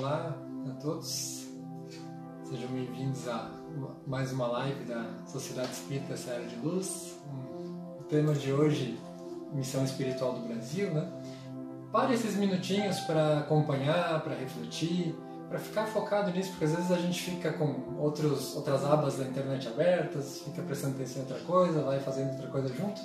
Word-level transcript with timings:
Olá 0.00 0.34
a 0.66 0.80
todos, 0.80 1.46
sejam 2.48 2.70
bem-vindos 2.70 3.28
a 3.28 3.50
mais 4.06 4.32
uma 4.32 4.46
live 4.46 4.84
da 4.84 5.04
Sociedade 5.26 5.72
Espírita 5.72 6.16
Serra 6.16 6.40
de 6.40 6.56
Luz. 6.56 7.18
O 8.00 8.04
tema 8.04 8.32
de 8.32 8.50
hoje, 8.50 8.98
Missão 9.52 9.84
Espiritual 9.84 10.32
do 10.32 10.48
Brasil, 10.48 10.90
né? 10.94 11.06
Pare 11.92 12.14
esses 12.14 12.34
minutinhos 12.34 12.98
para 13.00 13.40
acompanhar, 13.40 14.24
para 14.24 14.34
refletir, 14.34 15.14
para 15.50 15.58
ficar 15.58 15.84
focado 15.84 16.30
nisso, 16.30 16.48
porque 16.52 16.64
às 16.64 16.74
vezes 16.74 16.90
a 16.90 16.96
gente 16.96 17.20
fica 17.20 17.52
com 17.52 17.98
outros, 17.98 18.56
outras 18.56 18.82
abas 18.86 19.18
da 19.18 19.24
internet 19.24 19.68
abertas, 19.68 20.40
fica 20.46 20.62
prestando 20.62 20.94
atenção 20.94 21.24
em 21.24 21.26
outra 21.26 21.40
coisa, 21.40 21.82
vai 21.82 22.00
fazendo 22.00 22.30
outra 22.30 22.46
coisa 22.46 22.74
junto. 22.74 23.02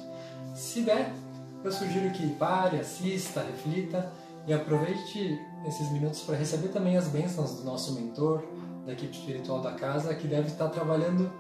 Se 0.56 0.82
der, 0.84 1.14
eu 1.62 1.74
sugiro 1.74 2.10
que 2.14 2.36
pare, 2.36 2.80
assista, 2.80 3.42
reflita 3.42 4.14
e 4.48 4.54
aproveite 4.54 5.40
esses 5.66 5.92
minutos 5.92 6.22
para 6.22 6.36
receber 6.36 6.70
também 6.70 6.98
as 6.98 7.08
bênçãos 7.08 7.56
do 7.56 7.64
nosso 7.64 7.94
mentor, 7.94 8.44
da 8.86 8.94
equipe 8.94 9.18
espiritual 9.18 9.62
da 9.62 9.74
casa, 9.74 10.14
que 10.14 10.28
deve 10.28 10.48
estar 10.48 10.70
trabalhando 10.70 11.32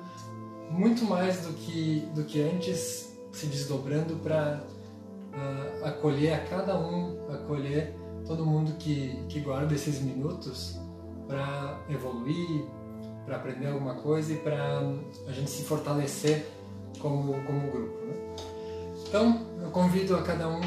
muito 0.71 1.05
mais 1.05 1.41
do 1.41 1.53
que, 1.53 2.09
do 2.15 2.23
que 2.23 2.41
antes, 2.41 3.15
se 3.31 3.45
desdobrando 3.47 4.15
para 4.17 4.63
ah, 5.33 5.89
acolher 5.89 6.33
a 6.33 6.39
cada 6.45 6.79
um, 6.79 7.17
acolher 7.31 7.95
todo 8.25 8.45
mundo 8.45 8.73
que, 8.79 9.23
que 9.29 9.39
guarda 9.39 9.75
esses 9.75 10.01
minutos 10.01 10.79
para 11.27 11.79
evoluir, 11.89 12.65
para 13.25 13.35
aprender 13.35 13.67
alguma 13.67 13.95
coisa 13.95 14.33
e 14.33 14.37
para 14.37 14.79
a 15.27 15.31
gente 15.31 15.49
se 15.49 15.63
fortalecer 15.63 16.47
como, 16.99 17.33
como 17.43 17.71
grupo. 17.71 18.05
Né? 18.05 18.35
Então, 19.07 19.45
eu 19.61 19.69
convido 19.69 20.15
a 20.15 20.23
cada 20.23 20.47
um 20.47 20.61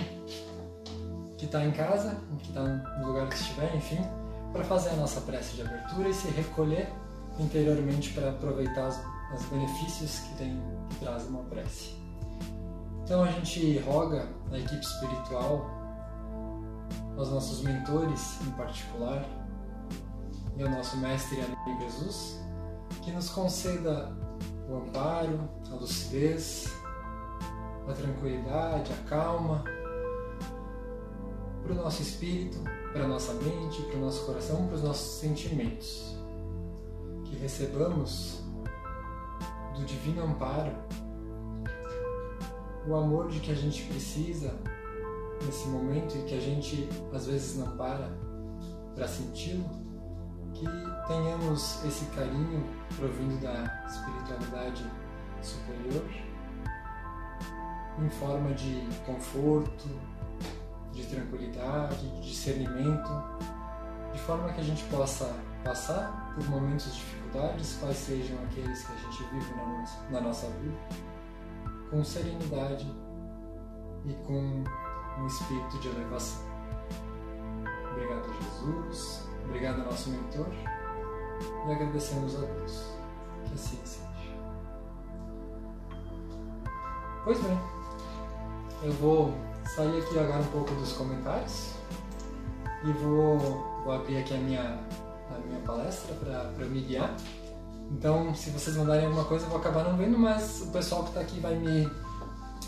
que 1.39 1.45
está 1.45 1.65
em 1.65 1.71
casa, 1.71 2.17
que 2.41 2.49
está 2.49 2.63
no 2.63 3.07
lugar 3.07 3.29
que 3.29 3.37
estiver, 3.37 3.75
enfim, 3.75 4.05
para 4.53 4.65
fazer 4.65 4.91
a 4.91 4.97
nossa 4.97 5.21
prece 5.21 5.55
de 5.55 5.63
abertura 5.63 6.09
e 6.09 6.15
se 6.15 6.29
recolher 6.31 6.93
interiormente 7.39 8.13
para 8.13 8.31
aproveitar 8.31 8.89
os, 8.89 8.99
os 9.35 9.47
benefícios 9.47 10.19
que 10.19 10.35
tem 10.35 10.61
que 10.91 10.97
traz 10.97 11.27
uma 11.29 11.45
prece. 11.45 11.95
Então 13.05 13.23
a 13.23 13.31
gente 13.31 13.79
roga 13.79 14.29
à 14.53 14.59
equipe 14.59 14.85
espiritual, 14.85 15.65
aos 17.17 17.31
nossos 17.31 17.63
mentores 17.63 18.41
em 18.47 18.51
particular 18.51 19.25
e 20.57 20.63
ao 20.63 20.71
nosso 20.71 20.97
mestre 20.99 21.39
e 21.39 21.41
amigo 21.41 21.81
Jesus, 21.83 22.41
que 23.03 23.13
nos 23.13 23.31
conceda 23.31 24.13
o 24.69 24.77
amparo, 24.77 25.49
a 25.71 25.75
lucidez, 25.77 26.67
a 27.89 27.93
tranquilidade, 27.93 28.93
a 28.93 29.09
calma 29.09 29.65
para 31.63 31.73
o 31.73 31.75
nosso 31.75 32.03
espírito, 32.03 32.59
para 32.93 33.05
a 33.05 33.09
nossa 33.09 33.33
mente, 33.35 33.83
para 33.83 33.97
o 33.97 34.01
nosso 34.01 34.25
coração, 34.25 34.67
para 34.67 34.77
os 34.77 34.83
nossos 34.83 35.21
sentimentos. 35.21 36.17
Que 37.25 37.37
recebamos 37.37 38.43
do 39.77 39.85
divino 39.85 40.25
amparo 40.25 40.73
o 42.87 42.95
amor 42.95 43.29
de 43.29 43.41
que 43.41 43.53
a 43.53 43.55
gente 43.55 43.83
precisa 43.85 44.55
nesse 45.45 45.69
momento 45.69 46.17
e 46.17 46.23
que 46.23 46.35
a 46.35 46.41
gente 46.41 46.89
às 47.13 47.27
vezes 47.27 47.57
não 47.57 47.77
para 47.77 48.09
para 48.95 49.07
senti-lo, 49.07 49.65
que 50.55 50.67
tenhamos 51.07 51.85
esse 51.85 52.05
carinho 52.07 52.65
provindo 52.97 53.41
da 53.41 53.87
espiritualidade 53.87 54.85
superior 55.41 56.05
em 58.01 58.11
forma 58.11 58.53
de 58.55 58.89
conforto, 59.07 59.89
de 60.99 61.07
tranquilidade, 61.07 61.97
de 61.97 62.21
discernimento, 62.21 63.11
de 64.13 64.19
forma 64.21 64.53
que 64.53 64.61
a 64.61 64.65
gente 64.65 64.83
possa 64.85 65.33
passar 65.65 66.35
por 66.35 66.49
momentos 66.49 66.87
de 66.87 66.93
dificuldades, 66.93 67.77
quais 67.81 67.97
sejam 67.97 68.37
aqueles 68.45 68.85
que 68.85 68.93
a 68.93 68.97
gente 68.97 69.25
vive 69.33 69.55
na 69.55 69.67
nossa, 69.67 70.11
na 70.11 70.21
nossa 70.21 70.47
vida, 70.49 70.79
com 71.91 72.03
serenidade 72.03 72.87
e 74.07 74.13
com 74.27 74.65
um 75.19 75.27
espírito 75.27 75.79
de 75.79 75.89
elevação. 75.89 76.43
Obrigado 77.93 78.31
a 78.31 78.43
Jesus, 78.43 79.29
obrigado 79.45 79.81
ao 79.81 79.87
nosso 79.87 80.11
mentor 80.11 80.49
e 81.67 81.73
agradecemos 81.73 82.35
a 82.37 82.47
Deus. 82.47 82.99
Que 83.47 83.55
assim 83.55 83.79
seja. 83.85 84.09
Pois 87.25 87.41
bem, 87.41 87.59
eu 88.83 88.93
vou 88.93 89.35
sair 89.75 90.01
aqui 90.01 90.19
agora 90.19 90.41
um 90.41 90.47
pouco 90.47 90.75
dos 90.75 90.93
comentários 90.93 91.73
e 92.85 92.93
vou, 92.93 93.39
vou 93.85 93.93
abrir 93.93 94.19
aqui 94.19 94.35
a 94.35 94.39
minha, 94.39 94.81
a 95.31 95.39
minha 95.47 95.61
palestra 95.61 96.15
para 96.15 96.67
me 96.67 96.81
guiar. 96.81 97.15
Então, 97.91 98.35
se 98.35 98.51
vocês 98.51 98.77
mandarem 98.77 99.07
alguma 99.07 99.25
coisa, 99.25 99.47
eu 99.47 99.51
vou 99.51 99.59
acabar 99.59 99.85
não 99.85 99.97
vendo, 99.97 100.19
mas 100.19 100.63
o 100.63 100.71
pessoal 100.71 101.03
que 101.05 101.09
está 101.09 101.21
aqui 101.21 101.41
vai 101.41 101.57
me, 101.57 101.91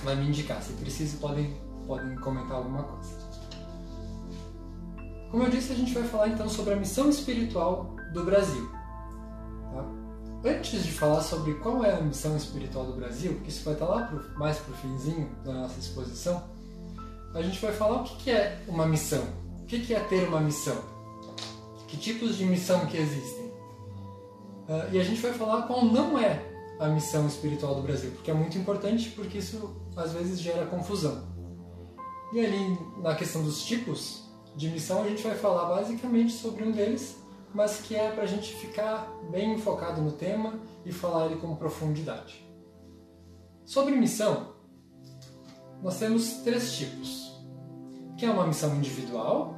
vai 0.03 0.17
me 0.17 0.29
indicar. 0.29 0.63
Se 0.63 0.73
preciso, 0.75 1.19
podem, 1.19 1.61
podem 1.87 2.17
comentar 2.17 2.57
alguma 2.57 2.83
coisa. 2.83 3.11
Como 5.31 5.45
eu 5.45 5.51
disse, 5.51 5.73
a 5.73 5.77
gente 5.77 5.93
vai 5.95 6.03
falar 6.05 6.29
então 6.29 6.49
sobre 6.49 6.75
a 6.75 6.77
missão 6.77 7.09
espiritual 7.09 7.95
do 8.13 8.25
Brasil. 8.25 8.69
tá? 9.73 9.85
Antes 10.45 10.83
de 10.83 10.93
falar 10.93 11.21
sobre 11.21 11.55
qual 11.55 11.85
é 11.85 11.93
a 11.93 12.01
missão 12.01 12.37
espiritual 12.37 12.87
do 12.87 12.95
Brasil, 12.95 13.35
porque 13.35 13.51
isso 13.51 13.65
vai 13.65 13.75
estar 13.75 13.87
lá 13.87 14.07
pro, 14.07 14.39
mais 14.39 14.59
para 14.59 14.73
o 14.73 14.77
finzinho 14.79 15.31
da 15.45 15.53
nossa 15.53 15.79
exposição, 15.79 16.43
a 17.35 17.43
gente 17.43 17.61
vai 17.61 17.73
falar 17.73 18.03
o 18.03 18.05
que, 18.05 18.31
é 18.31 18.61
uma 18.67 18.87
missão. 18.87 19.23
O 19.63 19.67
que, 19.67 19.81
que 19.81 19.95
é 19.95 20.01
ter 20.01 20.27
uma 20.27 20.41
missão? 20.41 20.77
Que 21.87 21.97
tipos 21.97 22.37
de 22.37 22.45
missão 22.45 22.87
que 22.87 22.97
existem? 22.97 23.53
Ah, 24.69 24.89
e 24.93 25.01
a 25.01 25.05
gente 25.05 25.21
vai 25.21 25.33
falar 25.33 25.63
qual 25.63 25.85
não 25.85 26.19
é 26.19 26.45
a 26.79 26.89
missão 26.89 27.27
espiritual 27.27 27.75
do 27.75 27.83
Brasil, 27.83 28.11
porque 28.13 28.31
é 28.31 28.35
muito 28.35 28.57
importante, 28.57 29.11
porque 29.11 29.39
isso 29.39 29.77
às 29.97 30.13
vezes 30.13 30.41
gera 30.41 30.67
confusão. 30.67 31.29
E 32.33 32.41
ali 32.41 32.79
na 33.03 33.15
questão 33.15 33.43
dos 33.43 33.65
tipos 33.65 34.25
de 34.57 34.69
missão, 34.69 35.03
a 35.03 35.09
gente 35.09 35.23
vai 35.23 35.35
falar 35.37 35.69
basicamente 35.69 36.33
sobre 36.33 36.65
um 36.65 36.73
deles, 36.73 37.17
mas 37.55 37.81
que 37.81 37.95
é 37.95 38.11
para 38.11 38.23
a 38.23 38.27
gente 38.27 38.55
ficar 38.55 39.09
bem 39.31 39.59
focado 39.59 40.01
no 40.01 40.13
tema 40.13 40.59
e 40.85 40.93
falar 40.93 41.27
ele 41.27 41.37
com 41.37 41.55
profundidade. 41.57 42.45
Sobre 43.65 43.95
missão, 43.95 44.55
nós 45.83 45.99
temos 45.99 46.35
três 46.45 46.77
tipos, 46.77 47.20
que 48.21 48.27
é 48.27 48.31
uma 48.31 48.47
missão 48.47 48.77
individual, 48.77 49.55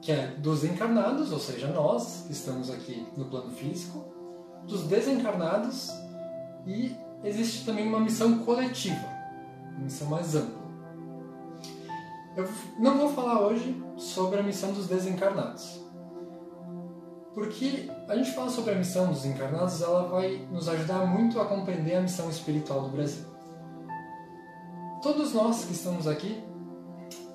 que 0.00 0.10
é 0.10 0.28
dos 0.38 0.64
encarnados, 0.64 1.30
ou 1.30 1.38
seja, 1.38 1.68
nós 1.68 2.24
que 2.26 2.32
estamos 2.32 2.70
aqui 2.70 3.06
no 3.14 3.26
plano 3.26 3.50
físico, 3.50 4.06
dos 4.66 4.84
desencarnados 4.84 5.90
e 6.66 6.96
existe 7.22 7.66
também 7.66 7.86
uma 7.86 8.00
missão 8.00 8.38
coletiva, 8.38 9.06
uma 9.72 9.84
missão 9.84 10.08
mais 10.08 10.34
ampla. 10.34 10.64
Eu 12.34 12.48
não 12.78 12.96
vou 12.96 13.10
falar 13.10 13.40
hoje 13.40 13.78
sobre 13.98 14.40
a 14.40 14.42
missão 14.42 14.72
dos 14.72 14.88
desencarnados, 14.88 15.78
porque 17.34 17.90
a 18.08 18.16
gente 18.16 18.32
fala 18.32 18.48
sobre 18.48 18.72
a 18.72 18.78
missão 18.78 19.12
dos 19.12 19.26
encarnados, 19.26 19.82
ela 19.82 20.08
vai 20.08 20.38
nos 20.50 20.70
ajudar 20.70 21.04
muito 21.04 21.38
a 21.38 21.44
compreender 21.44 21.96
a 21.96 22.00
missão 22.00 22.30
espiritual 22.30 22.80
do 22.80 22.88
Brasil. 22.88 23.26
Todos 25.02 25.34
nós 25.34 25.66
que 25.66 25.74
estamos 25.74 26.06
aqui 26.06 26.42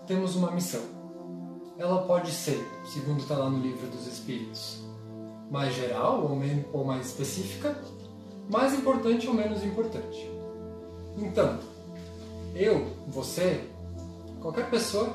temos 0.09 0.35
uma 0.35 0.49
missão. 0.49 0.81
Ela 1.77 2.01
pode 2.01 2.31
ser, 2.31 2.67
segundo 2.91 3.19
está 3.19 3.35
lá 3.37 3.47
no 3.47 3.59
livro 3.59 3.85
dos 3.91 4.07
Espíritos, 4.07 4.83
mais 5.51 5.73
geral 5.75 6.23
ou, 6.23 6.35
men- 6.35 6.65
ou 6.73 6.83
mais 6.83 7.05
específica, 7.05 7.79
mais 8.51 8.73
importante 8.73 9.27
ou 9.27 9.35
menos 9.35 9.63
importante. 9.63 10.27
Então, 11.15 11.59
eu, 12.55 12.87
você, 13.07 13.63
qualquer 14.41 14.67
pessoa 14.71 15.13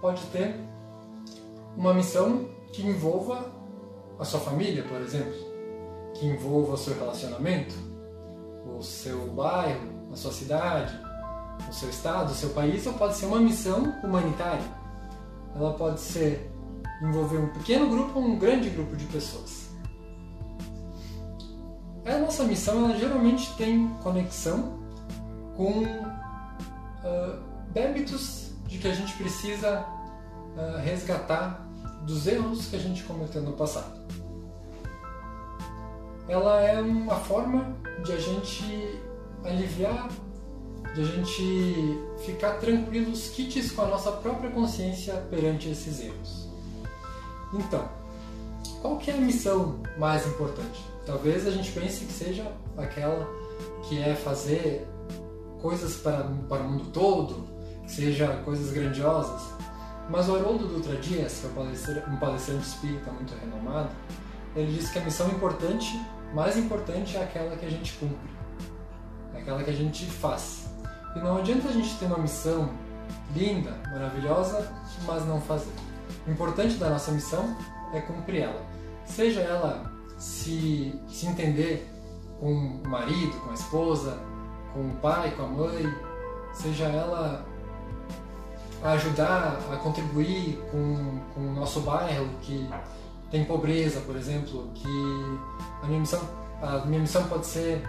pode 0.00 0.22
ter 0.28 0.56
uma 1.76 1.92
missão 1.92 2.48
que 2.72 2.80
envolva 2.82 3.44
a 4.18 4.24
sua 4.24 4.40
família, 4.40 4.82
por 4.84 5.02
exemplo, 5.02 5.34
que 6.14 6.26
envolva 6.26 6.72
o 6.72 6.78
seu 6.78 6.94
relacionamento, 6.94 7.74
o 8.78 8.82
seu 8.82 9.26
bairro, 9.32 10.08
a 10.10 10.16
sua 10.16 10.32
cidade, 10.32 10.98
o 11.68 11.72
seu 11.72 11.90
estado, 11.90 12.30
o 12.30 12.34
seu 12.34 12.50
país, 12.50 12.86
ou 12.86 12.92
pode 12.94 13.16
ser 13.16 13.26
uma 13.26 13.40
missão 13.40 13.94
humanitária. 14.02 14.64
Ela 15.54 15.74
pode 15.74 16.00
ser 16.00 16.50
envolver 17.02 17.38
um 17.38 17.48
pequeno 17.48 17.88
grupo 17.88 18.18
ou 18.18 18.24
um 18.24 18.38
grande 18.38 18.70
grupo 18.70 18.96
de 18.96 19.04
pessoas. 19.06 19.70
A 22.04 22.18
nossa 22.18 22.44
missão 22.44 22.84
ela 22.84 22.98
geralmente 22.98 23.54
tem 23.56 23.88
conexão 24.02 24.80
com 25.56 25.82
uh, 25.82 27.38
débitos 27.72 28.50
de 28.66 28.78
que 28.78 28.88
a 28.88 28.94
gente 28.94 29.12
precisa 29.14 29.84
uh, 30.56 30.78
resgatar 30.82 31.66
dos 32.06 32.26
erros 32.26 32.66
que 32.66 32.76
a 32.76 32.78
gente 32.78 33.02
cometeu 33.04 33.42
no 33.42 33.52
passado. 33.52 34.00
Ela 36.28 36.60
é 36.62 36.80
uma 36.80 37.16
forma 37.16 37.76
de 38.04 38.12
a 38.12 38.18
gente 38.18 39.00
aliviar, 39.44 40.08
de 40.94 41.02
a 41.02 41.04
gente 41.04 41.98
ficar 42.24 42.54
tranquilos, 42.54 43.28
quites 43.28 43.70
com 43.72 43.82
a 43.82 43.86
nossa 43.86 44.12
própria 44.12 44.50
consciência 44.50 45.14
perante 45.30 45.68
esses 45.68 46.00
erros. 46.00 46.48
Então, 47.54 47.88
qual 48.80 48.96
que 48.98 49.10
é 49.10 49.14
a 49.14 49.16
missão 49.16 49.80
mais 49.98 50.26
importante? 50.26 50.84
Talvez 51.04 51.46
a 51.46 51.50
gente 51.50 51.70
pense 51.72 52.04
que 52.04 52.12
seja 52.12 52.50
aquela 52.76 53.28
que 53.88 53.98
é 54.00 54.14
fazer 54.14 54.86
coisas 55.60 55.96
para, 55.96 56.24
para 56.48 56.62
o 56.62 56.70
mundo 56.70 56.90
todo, 56.92 57.46
que 57.84 57.90
seja 57.90 58.28
coisas 58.44 58.72
grandiosas. 58.72 59.42
Mas 60.08 60.28
o 60.28 60.34
Haroldo 60.34 60.66
Dutra 60.66 60.96
Dias, 60.96 61.40
que 61.40 61.46
é 61.46 62.04
um 62.08 62.16
palestrante 62.16 62.66
espírita 62.66 63.10
muito 63.12 63.34
renomado, 63.34 63.90
ele 64.56 64.72
diz 64.72 64.90
que 64.90 64.98
a 64.98 65.04
missão 65.04 65.28
importante, 65.28 66.00
mais 66.34 66.56
importante, 66.56 67.16
é 67.16 67.22
aquela 67.22 67.56
que 67.56 67.66
a 67.66 67.70
gente 67.70 67.92
cumpre, 67.94 68.30
é 69.34 69.38
aquela 69.38 69.62
que 69.62 69.70
a 69.70 69.74
gente 69.74 70.06
faz. 70.06 70.69
E 71.14 71.18
não 71.18 71.38
adianta 71.38 71.68
a 71.68 71.72
gente 71.72 71.96
ter 71.98 72.06
uma 72.06 72.18
missão 72.18 72.70
linda, 73.34 73.76
maravilhosa, 73.90 74.70
mas 75.06 75.26
não 75.26 75.40
fazer. 75.40 75.72
O 76.26 76.30
importante 76.30 76.74
da 76.74 76.90
nossa 76.90 77.10
missão 77.12 77.56
é 77.92 78.00
cumprir 78.00 78.42
ela. 78.42 78.62
Seja 79.04 79.40
ela 79.40 79.90
se, 80.18 80.94
se 81.08 81.26
entender 81.26 81.88
com 82.38 82.52
o 82.52 82.88
marido, 82.88 83.38
com 83.40 83.50
a 83.50 83.54
esposa, 83.54 84.18
com 84.72 84.80
o 84.80 84.96
pai, 84.96 85.32
com 85.32 85.42
a 85.42 85.48
mãe, 85.48 85.94
seja 86.52 86.84
ela 86.84 87.44
ajudar 88.82 89.58
a 89.70 89.76
contribuir 89.76 90.58
com, 90.70 91.20
com 91.34 91.40
o 91.40 91.52
nosso 91.52 91.80
bairro 91.80 92.28
que 92.40 92.68
tem 93.30 93.44
pobreza, 93.44 94.00
por 94.00 94.16
exemplo, 94.16 94.70
que 94.74 94.88
a 95.82 95.86
minha 95.86 96.00
missão, 96.00 96.20
a 96.62 96.78
minha 96.86 97.00
missão 97.00 97.24
pode 97.28 97.46
ser 97.46 97.82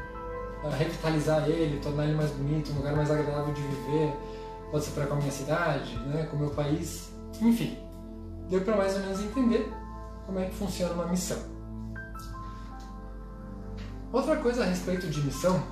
revitalizar 0.70 1.50
ele, 1.50 1.80
tornar 1.80 2.06
ele 2.06 2.16
mais 2.16 2.30
bonito, 2.32 2.72
um 2.72 2.76
lugar 2.76 2.96
mais 2.96 3.10
agradável 3.10 3.54
de 3.54 3.62
viver, 3.62 4.14
pode 4.72 4.86
ser 4.86 4.92
para 4.92 5.08
com 5.08 5.16
a 5.16 5.18
minha 5.18 5.32
cidade, 5.32 5.96
né, 6.08 6.28
com 6.30 6.38
o 6.38 6.40
meu 6.40 6.50
país, 6.52 7.12
enfim, 7.42 7.78
deu 8.50 8.62
para 8.62 8.78
mais 8.78 8.94
ou 8.96 9.02
menos 9.02 9.20
entender 9.22 9.72
como 10.26 10.40
é 10.40 10.46
que 10.46 10.56
funciona 10.56 10.94
uma 10.94 11.08
missão. 11.08 11.38
Outra 14.12 14.36
coisa 14.38 14.64
a 14.64 14.66
respeito 14.66 15.08
de 15.08 15.22
missão 15.22 15.64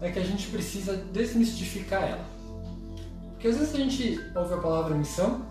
é 0.00 0.10
que 0.10 0.18
a 0.18 0.24
gente 0.24 0.48
precisa 0.48 0.96
desmistificar 0.96 2.02
ela. 2.02 2.24
Porque 3.32 3.48
às 3.48 3.56
vezes 3.56 3.74
a 3.74 3.78
gente 3.78 4.20
ouve 4.36 4.54
a 4.54 4.58
palavra 4.58 4.94
missão 4.94 5.42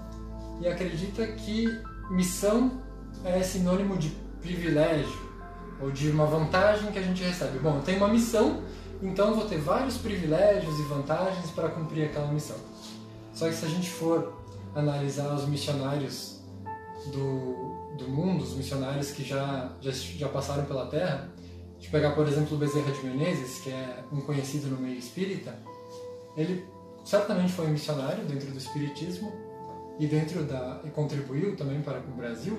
e 0.61 0.67
acredita 0.67 1.25
que 1.27 1.65
missão 2.11 2.81
é 3.25 3.41
sinônimo 3.41 3.97
de 3.97 4.09
privilégio 4.41 5.30
ou 5.81 5.91
de 5.91 6.09
uma 6.09 6.25
vantagem 6.25 6.91
que 6.91 6.99
a 6.99 7.01
gente 7.01 7.23
recebe. 7.23 7.59
Bom, 7.59 7.77
eu 7.77 7.81
tenho 7.81 7.97
uma 7.97 8.07
missão, 8.07 8.61
então 9.01 9.33
vou 9.33 9.45
ter 9.45 9.57
vários 9.57 9.97
privilégios 9.97 10.79
e 10.79 10.83
vantagens 10.83 11.49
para 11.51 11.69
cumprir 11.69 12.05
aquela 12.05 12.27
missão. 12.27 12.57
Só 13.33 13.47
que 13.47 13.55
se 13.55 13.65
a 13.65 13.69
gente 13.69 13.89
for 13.89 14.33
analisar 14.75 15.33
os 15.33 15.47
missionários 15.47 16.39
do, 17.11 17.95
do 17.97 18.07
mundo, 18.09 18.43
os 18.43 18.53
missionários 18.53 19.11
que 19.11 19.23
já, 19.23 19.71
já, 19.81 19.91
já 19.91 20.29
passaram 20.29 20.65
pela 20.65 20.85
Terra, 20.87 21.29
de 21.79 21.89
pegar, 21.89 22.11
por 22.11 22.27
exemplo, 22.27 22.55
o 22.55 22.59
Bezerra 22.59 22.91
de 22.91 23.03
Menezes, 23.03 23.59
que 23.61 23.71
é 23.71 24.03
um 24.11 24.21
conhecido 24.21 24.67
no 24.67 24.79
meio 24.79 24.99
espírita, 24.99 25.57
ele 26.37 26.65
certamente 27.03 27.51
foi 27.51 27.65
um 27.65 27.71
missionário 27.71 28.23
dentro 28.25 28.51
do 28.51 28.57
espiritismo 28.57 29.31
e 29.99 30.05
dentro 30.05 30.43
da 30.43 30.79
e 30.83 30.89
contribuiu 30.91 31.55
também 31.55 31.81
para 31.81 31.99
o 31.99 32.15
Brasil, 32.15 32.57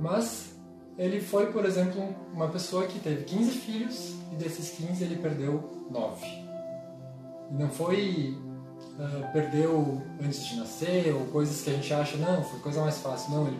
mas 0.00 0.57
ele 0.98 1.20
foi, 1.20 1.52
por 1.52 1.64
exemplo, 1.64 2.14
uma 2.34 2.48
pessoa 2.48 2.86
que 2.86 2.98
teve 2.98 3.22
15 3.24 3.50
filhos 3.52 4.14
e 4.32 4.34
desses 4.34 4.70
15 4.70 5.04
ele 5.04 5.16
perdeu 5.16 5.86
9. 5.90 6.26
E 7.50 7.54
não 7.54 7.70
foi 7.70 8.36
uh, 8.98 9.32
perdeu 9.32 10.02
antes 10.20 10.44
de 10.44 10.56
nascer 10.56 11.14
ou 11.14 11.26
coisas 11.26 11.62
que 11.62 11.70
a 11.70 11.74
gente 11.74 11.94
acha, 11.94 12.16
não, 12.16 12.42
foi 12.42 12.58
coisa 12.58 12.80
mais 12.80 12.98
fácil. 12.98 13.30
Não, 13.30 13.46
ele, 13.46 13.58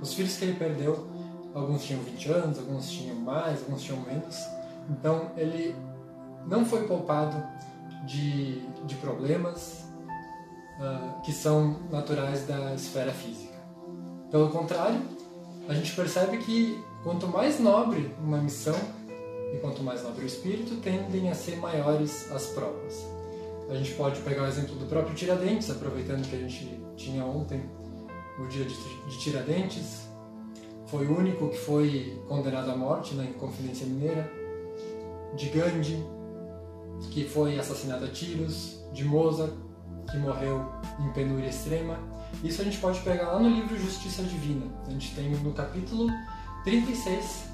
os 0.00 0.12
filhos 0.12 0.36
que 0.36 0.44
ele 0.44 0.58
perdeu 0.58 1.08
alguns 1.54 1.84
tinham 1.84 2.02
20 2.02 2.30
anos, 2.30 2.58
alguns 2.58 2.90
tinham 2.90 3.16
mais, 3.16 3.60
alguns 3.62 3.82
tinham 3.82 4.00
menos. 4.02 4.36
Então 4.90 5.30
ele 5.38 5.74
não 6.46 6.66
foi 6.66 6.86
poupado 6.86 7.42
de, 8.06 8.60
de 8.84 8.94
problemas 8.96 9.86
uh, 10.78 11.22
que 11.22 11.32
são 11.32 11.80
naturais 11.90 12.46
da 12.46 12.74
esfera 12.74 13.12
física. 13.12 13.54
Pelo 14.30 14.50
contrário, 14.50 15.00
a 15.68 15.74
gente 15.74 15.94
percebe 15.94 16.38
que 16.38 16.82
quanto 17.02 17.26
mais 17.26 17.58
nobre 17.58 18.14
uma 18.22 18.38
missão 18.38 18.76
e 19.52 19.58
quanto 19.58 19.82
mais 19.82 20.02
nobre 20.02 20.24
o 20.24 20.26
espírito, 20.26 20.76
tendem 20.76 21.30
a 21.30 21.34
ser 21.34 21.56
maiores 21.56 22.30
as 22.32 22.46
provas. 22.46 23.06
A 23.70 23.74
gente 23.74 23.92
pode 23.92 24.20
pegar 24.20 24.42
o 24.42 24.46
exemplo 24.46 24.74
do 24.74 24.86
próprio 24.86 25.14
Tiradentes, 25.14 25.70
aproveitando 25.70 26.28
que 26.28 26.36
a 26.36 26.38
gente 26.38 26.80
tinha 26.96 27.24
ontem 27.24 27.62
o 28.38 28.46
dia 28.46 28.64
de, 28.64 28.74
de 28.74 29.18
Tiradentes, 29.18 30.08
foi 30.86 31.06
o 31.06 31.18
único 31.18 31.48
que 31.48 31.56
foi 31.56 32.20
condenado 32.28 32.70
à 32.70 32.76
morte 32.76 33.14
na 33.14 33.24
Inconfidência 33.24 33.86
Mineira, 33.86 34.30
de 35.34 35.48
Gandhi, 35.48 36.04
que 37.10 37.24
foi 37.24 37.58
assassinado 37.58 38.04
a 38.04 38.08
tiros, 38.08 38.84
de 38.92 39.04
Mozart, 39.04 39.52
que 40.10 40.16
morreu 40.18 40.70
em 41.00 41.12
penúria 41.12 41.48
extrema. 41.48 41.98
Isso 42.42 42.60
a 42.60 42.64
gente 42.64 42.78
pode 42.78 43.00
pegar 43.00 43.32
lá 43.32 43.38
no 43.38 43.48
livro 43.48 43.76
Justiça 43.78 44.22
Divina. 44.22 44.66
A 44.86 44.90
gente 44.90 45.14
tem 45.14 45.30
no 45.30 45.52
capítulo 45.52 46.08
36, 46.64 47.44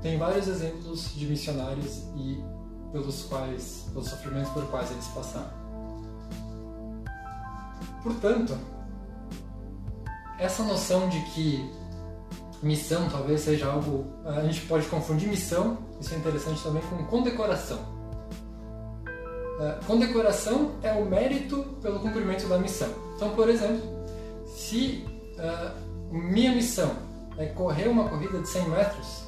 tem 0.00 0.18
vários 0.18 0.48
exemplos 0.48 1.14
de 1.14 1.26
missionários 1.26 2.04
e 2.16 2.42
pelos 2.90 3.24
quais, 3.24 3.86
pelos 3.92 4.08
sofrimentos 4.08 4.50
por 4.52 4.64
quais 4.66 4.90
eles 4.90 5.06
passaram. 5.08 5.62
Portanto, 8.02 8.58
essa 10.38 10.62
noção 10.64 11.08
de 11.08 11.20
que 11.26 11.70
missão 12.62 13.08
talvez 13.08 13.40
seja 13.40 13.66
algo. 13.66 14.06
A 14.24 14.42
gente 14.42 14.62
pode 14.62 14.86
confundir 14.86 15.28
missão, 15.28 15.78
isso 16.00 16.14
é 16.14 16.16
interessante 16.16 16.62
também, 16.62 16.82
com 16.82 17.04
condecoração. 17.04 18.01
Uh, 19.62 19.84
condecoração 19.86 20.72
é 20.82 20.90
o 20.92 21.04
mérito 21.04 21.62
pelo 21.80 22.00
cumprimento 22.00 22.48
da 22.48 22.58
missão. 22.58 22.88
Então, 23.14 23.30
por 23.30 23.48
exemplo, 23.48 23.80
se 24.44 25.06
uh, 25.38 26.12
minha 26.12 26.52
missão 26.52 26.90
é 27.38 27.46
correr 27.46 27.86
uma 27.86 28.08
corrida 28.08 28.40
de 28.40 28.48
100 28.48 28.68
metros 28.68 29.22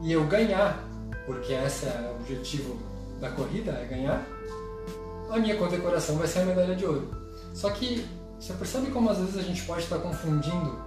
e 0.00 0.10
eu 0.10 0.24
ganhar, 0.24 0.82
porque 1.26 1.52
esse 1.52 1.84
é 1.84 2.10
o 2.10 2.18
objetivo 2.18 2.78
da 3.20 3.30
corrida, 3.30 3.72
é 3.72 3.84
ganhar, 3.84 4.26
a 5.30 5.38
minha 5.38 5.58
condecoração 5.58 6.16
vai 6.16 6.26
ser 6.26 6.38
a 6.38 6.44
medalha 6.46 6.74
de 6.74 6.86
ouro. 6.86 7.10
Só 7.52 7.68
que 7.68 8.08
você 8.40 8.54
percebe 8.54 8.90
como 8.90 9.10
às 9.10 9.18
vezes 9.18 9.36
a 9.36 9.42
gente 9.42 9.62
pode 9.64 9.82
estar 9.82 9.98
confundindo 9.98 10.78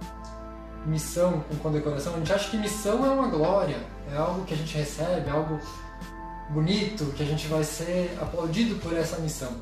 missão 0.86 1.44
com 1.48 1.54
condecoração, 1.58 2.16
a 2.16 2.18
gente 2.18 2.32
acha 2.32 2.50
que 2.50 2.56
missão 2.56 3.06
é 3.06 3.10
uma 3.10 3.28
glória, 3.28 3.76
é 4.12 4.16
algo 4.16 4.44
que 4.44 4.54
a 4.54 4.56
gente 4.56 4.76
recebe, 4.76 5.28
é 5.28 5.30
algo 5.30 5.60
bonito, 6.52 7.06
que 7.16 7.22
a 7.22 7.26
gente 7.26 7.46
vai 7.48 7.64
ser 7.64 8.16
aplaudido 8.20 8.76
por 8.76 8.92
essa 8.92 9.18
missão. 9.18 9.52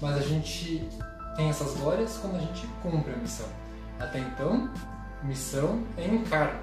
Mas 0.00 0.16
a 0.16 0.20
gente 0.20 0.88
tem 1.36 1.48
essas 1.48 1.74
glórias 1.74 2.18
quando 2.20 2.36
a 2.36 2.40
gente 2.40 2.66
cumpre 2.82 3.12
a 3.12 3.16
missão. 3.16 3.46
Até 3.98 4.18
então, 4.18 4.70
missão 5.22 5.82
é 5.96 6.06
encargo, 6.06 6.58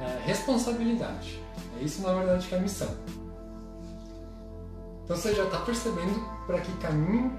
é 0.00 0.22
responsabilidade. 0.26 1.40
É 1.78 1.82
isso 1.82 2.02
na 2.02 2.12
verdade 2.12 2.46
que 2.46 2.54
é 2.54 2.58
a 2.58 2.60
missão. 2.60 2.88
Então 5.04 5.16
você 5.16 5.34
já 5.34 5.44
está 5.44 5.60
percebendo 5.60 6.20
para 6.46 6.60
que 6.60 6.70
caminho 6.78 7.34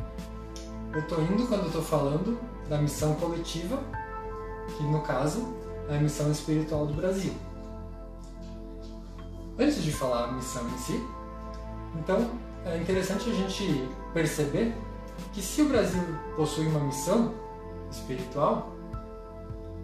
eu 0.91 1.01
estou 1.01 1.21
indo 1.21 1.45
quando 1.47 1.67
estou 1.67 1.83
falando 1.83 2.39
da 2.67 2.79
missão 2.79 3.13
coletiva 3.15 3.79
que 4.75 4.83
no 4.83 5.01
caso 5.01 5.53
é 5.87 5.97
a 5.97 5.99
missão 5.99 6.31
espiritual 6.31 6.87
do 6.87 6.93
Brasil. 6.93 7.33
Antes 9.59 9.83
de 9.83 9.91
falar 9.91 10.25
a 10.25 10.31
missão 10.31 10.65
em 10.69 10.77
si, 10.77 11.03
então 11.95 12.31
é 12.65 12.77
interessante 12.77 13.29
a 13.29 13.33
gente 13.33 13.89
perceber 14.13 14.73
que 15.33 15.41
se 15.41 15.61
o 15.61 15.67
Brasil 15.67 16.01
possui 16.37 16.65
uma 16.67 16.79
missão 16.79 17.33
espiritual, 17.91 18.73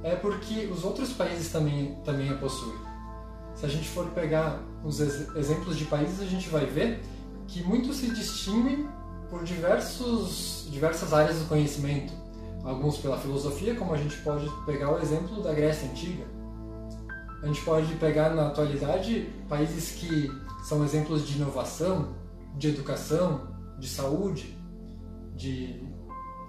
é 0.01 0.15
porque 0.15 0.67
os 0.67 0.86
outros 0.86 1.12
países 1.12 1.51
também, 1.51 1.98
também 2.05 2.29
a 2.29 2.36
possuem. 2.36 2.77
Se 3.53 3.65
a 3.65 3.70
gente 3.70 3.89
for 3.89 4.05
pegar 4.12 4.62
os 4.82 5.01
exemplos 5.01 5.75
de 5.75 5.84
países, 5.86 6.22
a 6.22 6.25
gente 6.25 6.48
vai 6.48 6.65
ver 6.65 7.01
que 7.46 7.62
muitos 7.62 7.98
se 7.98 8.10
distinguem 8.12 8.88
por 9.29 9.44
diversos, 9.44 10.67
diversas 10.72 11.12
áreas 11.12 11.39
do 11.39 11.50
conhecimento. 11.50 12.13
Alguns 12.63 12.98
pela 12.98 13.17
filosofia, 13.17 13.75
como 13.75 13.94
a 13.94 13.98
gente 13.98 14.15
pode 14.22 14.50
pegar 14.65 14.94
o 14.94 15.00
exemplo 15.00 15.44
da 15.44 15.53
Grécia 15.53 15.89
Antiga. 15.89 16.35
A 17.42 17.48
gente 17.48 17.62
pode 17.62 17.94
pegar 17.96 18.32
na 18.32 18.48
atualidade 18.48 19.30
países 19.48 19.92
que 19.92 20.32
são 20.63 20.84
exemplos 20.84 21.27
de 21.27 21.38
inovação, 21.38 22.15
de 22.56 22.70
educação, 22.70 23.56
de 23.77 23.88
saúde, 23.88 24.58
de, 25.36 25.84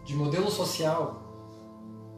de 0.04 0.14
modelo 0.14 0.50
social 0.50 1.22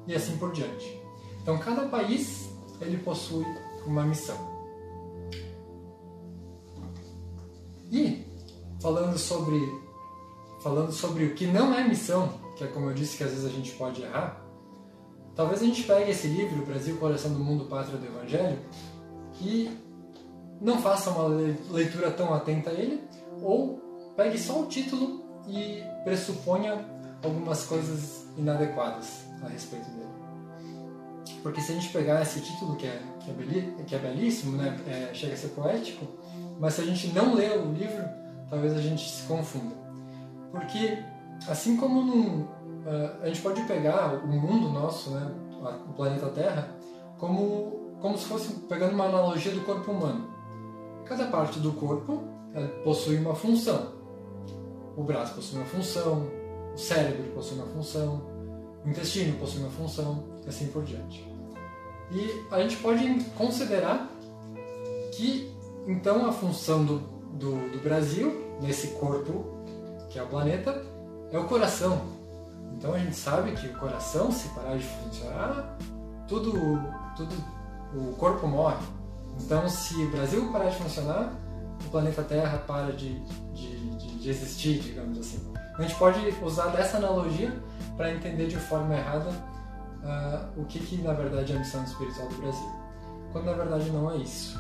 e 0.06 0.14
assim 0.14 0.36
por 0.36 0.52
diante. 0.52 1.00
Então, 1.42 1.58
cada 1.58 1.88
país 1.88 2.48
ele 2.80 2.98
possui 2.98 3.44
uma 3.86 4.04
missão. 4.04 4.36
E 7.90 8.26
falando 8.80 9.18
sobre 9.18 9.58
falando 10.62 10.92
sobre 10.92 11.24
o 11.24 11.34
que 11.34 11.46
não 11.46 11.72
é 11.72 11.86
missão, 11.86 12.32
que 12.56 12.64
é 12.64 12.66
como 12.66 12.90
eu 12.90 12.94
disse 12.94 13.16
que 13.16 13.24
às 13.24 13.30
vezes 13.30 13.46
a 13.46 13.48
gente 13.48 13.72
pode 13.72 14.02
errar, 14.02 14.44
talvez 15.38 15.62
a 15.62 15.66
gente 15.66 15.84
pegue 15.84 16.10
esse 16.10 16.26
livro, 16.26 16.66
Brasil, 16.66 16.96
Coração 16.96 17.32
do 17.32 17.38
Mundo, 17.38 17.66
Pátria 17.66 17.96
do 17.96 18.04
Evangelho, 18.04 18.58
e 19.40 19.70
não 20.60 20.82
faça 20.82 21.10
uma 21.10 21.28
leitura 21.70 22.10
tão 22.10 22.34
atenta 22.34 22.70
a 22.70 22.72
ele, 22.72 23.00
ou 23.40 24.12
pegue 24.16 24.36
só 24.36 24.62
o 24.62 24.66
título 24.66 25.24
e 25.46 25.80
pressuponha 26.02 26.84
algumas 27.22 27.64
coisas 27.66 28.26
inadequadas 28.36 29.26
a 29.40 29.46
respeito 29.46 29.88
dele. 29.90 30.08
Porque 31.40 31.60
se 31.60 31.70
a 31.70 31.74
gente 31.76 31.90
pegar 31.90 32.20
esse 32.20 32.40
título, 32.40 32.74
que 32.74 32.88
é, 32.88 33.00
que 33.20 33.30
é, 33.30 33.34
beli, 33.34 33.74
que 33.86 33.94
é 33.94 33.98
belíssimo, 33.98 34.56
né? 34.56 34.76
É, 34.88 35.14
chega 35.14 35.34
a 35.34 35.36
ser 35.36 35.48
poético, 35.50 36.04
mas 36.58 36.74
se 36.74 36.80
a 36.80 36.84
gente 36.84 37.12
não 37.12 37.34
lê 37.34 37.56
o 37.56 37.72
livro, 37.72 38.04
talvez 38.50 38.74
a 38.74 38.80
gente 38.80 39.08
se 39.08 39.22
confunda. 39.22 39.76
Porque, 40.50 40.98
assim 41.46 41.76
como 41.76 42.02
num, 42.02 42.48
a 43.22 43.26
gente 43.26 43.40
pode 43.42 43.62
pegar 43.62 44.14
o 44.24 44.26
mundo 44.26 44.68
nosso, 44.70 45.10
né? 45.10 45.30
o 45.88 45.92
planeta 45.92 46.26
Terra, 46.28 46.76
como, 47.18 47.96
como 48.00 48.16
se 48.16 48.24
fosse 48.26 48.52
pegando 48.68 48.94
uma 48.94 49.06
analogia 49.06 49.52
do 49.52 49.60
corpo 49.62 49.90
humano. 49.90 50.28
Cada 51.04 51.26
parte 51.26 51.58
do 51.58 51.72
corpo 51.72 52.22
possui 52.84 53.16
uma 53.16 53.34
função. 53.34 53.92
O 54.96 55.02
braço 55.02 55.34
possui 55.34 55.58
uma 55.58 55.66
função, 55.66 56.26
o 56.74 56.78
cérebro 56.78 57.32
possui 57.32 57.58
uma 57.58 57.66
função, 57.66 58.22
o 58.84 58.88
intestino 58.88 59.38
possui 59.38 59.60
uma 59.60 59.70
função, 59.70 60.24
e 60.44 60.48
assim 60.48 60.68
por 60.68 60.84
diante. 60.84 61.26
E 62.10 62.44
a 62.50 62.60
gente 62.60 62.76
pode 62.76 63.24
considerar 63.36 64.10
que 65.12 65.52
então 65.86 66.26
a 66.28 66.32
função 66.32 66.84
do, 66.84 66.98
do, 67.32 67.70
do 67.70 67.82
Brasil, 67.82 68.56
nesse 68.60 68.88
corpo 68.88 69.58
que 70.10 70.18
é 70.18 70.22
o 70.22 70.26
planeta, 70.26 70.84
é 71.30 71.38
o 71.38 71.44
coração. 71.44 72.17
Então 72.78 72.94
a 72.94 72.98
gente 72.98 73.16
sabe 73.16 73.52
que 73.52 73.66
o 73.66 73.76
coração, 73.76 74.30
se 74.30 74.48
parar 74.50 74.76
de 74.76 74.84
funcionar, 74.84 75.76
tudo, 76.28 76.52
tudo 77.16 77.34
o 77.92 78.12
corpo 78.16 78.46
morre. 78.46 78.86
Então 79.40 79.68
se 79.68 79.94
o 79.96 80.10
Brasil 80.12 80.50
parar 80.52 80.70
de 80.70 80.76
funcionar, 80.76 81.32
o 81.84 81.90
planeta 81.90 82.22
Terra 82.22 82.58
para 82.58 82.92
de, 82.92 83.18
de, 83.52 83.90
de, 83.96 84.18
de 84.18 84.30
existir, 84.30 84.78
digamos 84.78 85.18
assim. 85.18 85.52
A 85.76 85.82
gente 85.82 85.96
pode 85.96 86.20
usar 86.42 86.68
dessa 86.68 86.98
analogia 86.98 87.52
para 87.96 88.12
entender 88.14 88.46
de 88.46 88.56
forma 88.56 88.94
errada 88.94 89.30
uh, 89.30 90.60
o 90.60 90.64
que, 90.64 90.78
que 90.78 91.02
na 91.02 91.12
verdade 91.12 91.52
é 91.52 91.56
a 91.56 91.58
missão 91.58 91.82
espiritual 91.82 92.28
do 92.28 92.36
Brasil, 92.36 92.72
quando 93.32 93.46
na 93.46 93.54
verdade 93.54 93.90
não 93.90 94.10
é 94.10 94.16
isso. 94.18 94.58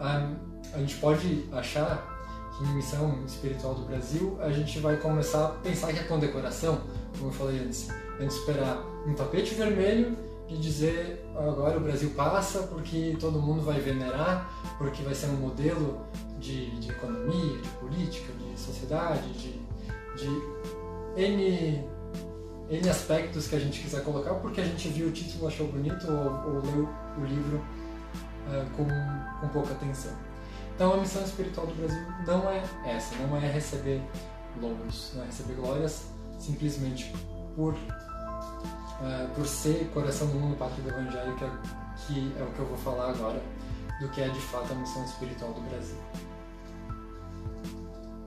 Um, 0.00 0.52
a 0.74 0.78
gente 0.78 0.96
pode 0.96 1.48
achar 1.52 2.11
missão 2.60 3.24
espiritual 3.26 3.74
do 3.74 3.82
Brasil 3.82 4.36
a 4.40 4.50
gente 4.50 4.78
vai 4.78 4.96
começar 4.96 5.46
a 5.46 5.48
pensar 5.48 5.92
que 5.92 5.98
é 5.98 6.04
condecoração, 6.04 6.80
como 7.18 7.30
eu 7.30 7.34
falei 7.34 7.60
antes, 7.60 7.90
a 7.90 8.22
gente 8.22 8.30
esperar 8.32 8.84
um 9.06 9.14
tapete 9.14 9.54
vermelho 9.54 10.16
e 10.48 10.56
dizer 10.56 11.24
agora 11.34 11.78
o 11.78 11.80
Brasil 11.80 12.10
passa 12.10 12.60
porque 12.64 13.16
todo 13.18 13.40
mundo 13.40 13.62
vai 13.62 13.80
venerar, 13.80 14.50
porque 14.78 15.02
vai 15.02 15.14
ser 15.14 15.26
um 15.26 15.36
modelo 15.36 16.00
de, 16.38 16.70
de 16.78 16.90
economia, 16.90 17.58
de 17.58 17.68
política, 17.80 18.32
de 18.32 18.60
sociedade, 18.60 19.32
de, 19.32 19.60
de 20.16 20.28
N 21.16 21.84
N 22.70 22.88
aspectos 22.88 23.48
que 23.48 23.56
a 23.56 23.58
gente 23.58 23.80
quiser 23.80 24.02
colocar, 24.02 24.34
porque 24.34 24.60
a 24.60 24.64
gente 24.64 24.88
viu 24.88 25.08
o 25.08 25.12
título, 25.12 25.46
achou 25.46 25.66
bonito 25.68 26.06
ou, 26.06 26.54
ou 26.54 26.62
leu 26.62 26.88
o 27.18 27.24
livro 27.24 27.56
uh, 27.58 28.70
com, 28.76 28.86
com 29.40 29.48
pouca 29.52 29.72
atenção. 29.72 30.12
Então 30.74 30.94
a 30.94 30.96
missão 30.96 31.22
espiritual 31.22 31.66
do 31.66 31.74
Brasil 31.74 32.02
não 32.26 32.48
é 32.48 32.62
essa, 32.84 33.14
não 33.16 33.36
é 33.36 33.40
receber 33.40 34.00
louros, 34.60 35.12
não 35.14 35.22
é 35.22 35.26
receber 35.26 35.54
glórias 35.54 36.06
simplesmente 36.38 37.12
por, 37.54 37.74
uh, 37.74 39.28
por 39.34 39.46
ser 39.46 39.88
coração 39.94 40.26
do 40.28 40.34
mundo, 40.34 40.56
pátria 40.56 40.82
do 40.82 40.88
evangelho, 40.90 41.36
que 41.36 41.44
é, 41.44 41.50
que 42.06 42.32
é 42.38 42.42
o 42.42 42.46
que 42.52 42.58
eu 42.58 42.66
vou 42.66 42.78
falar 42.78 43.10
agora, 43.10 43.42
do 44.00 44.08
que 44.08 44.20
é 44.20 44.28
de 44.28 44.40
fato 44.40 44.72
a 44.72 44.74
missão 44.74 45.04
espiritual 45.04 45.52
do 45.52 45.60
Brasil. 45.60 45.96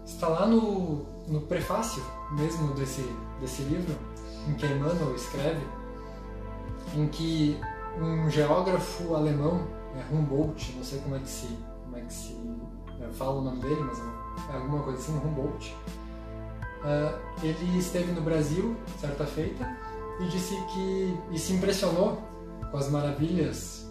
Está 0.06 0.30
lá 0.30 0.46
no, 0.46 1.06
no 1.28 1.42
prefácio 1.42 2.02
mesmo 2.32 2.74
desse, 2.74 3.02
desse 3.42 3.64
livro, 3.64 3.96
em 4.48 4.54
que 4.54 4.66
Emmanuel 4.66 5.14
escreve, 5.16 5.62
em 6.96 7.08
que 7.10 7.60
um 8.00 8.30
geógrafo 8.30 9.14
alemão, 9.16 9.68
é 9.96 10.14
Humboldt, 10.14 10.74
não 10.76 10.84
sei 10.84 11.00
como 11.00 11.16
é 11.16 11.20
que 11.20 11.30
se, 11.30 11.58
como 11.96 12.04
é 12.04 12.08
que 12.08 12.14
se 12.14 12.36
fala 13.14 13.40
o 13.40 13.42
nome 13.42 13.62
dele, 13.62 13.82
mas 13.82 14.00
é 14.50 14.58
alguma 14.58 14.84
coisa 14.84 15.00
assim, 15.00 15.18
Humboldt, 15.18 15.76
uh, 16.84 17.20
ele 17.42 17.78
esteve 17.78 18.12
no 18.12 18.22
Brasil, 18.22 18.76
certa 19.00 19.26
feita, 19.26 19.66
e 20.20 20.28
disse 20.28 20.56
que 20.74 21.18
e 21.32 21.40
se 21.40 21.54
impressionou 21.54 22.22
com 22.70 22.78
as 22.78 22.90
maravilhas 22.90 23.88